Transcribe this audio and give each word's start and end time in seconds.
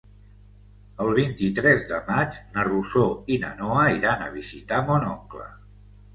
El 1.03 1.11
vint-i-tres 1.19 1.83
de 1.91 1.99
maig 2.07 2.39
na 2.57 2.65
Rosó 2.69 3.05
i 3.35 3.39
na 3.45 3.53
Noa 3.61 3.85
iran 4.01 4.27
a 4.27 4.33
visitar 4.41 4.83
mon 4.91 5.09
oncle. 5.13 5.47